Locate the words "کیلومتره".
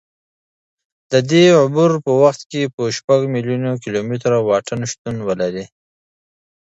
3.83-4.37